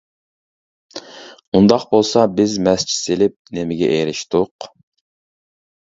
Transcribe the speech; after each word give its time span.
ئۇنداق 1.59 1.85
بولسا 1.91 2.25
بىز 2.39 2.57
مەسچىت 2.69 2.97
سېلىپ 3.03 3.55
نېمىگە 3.59 3.93
ئېرىشتۇق! 3.99 4.71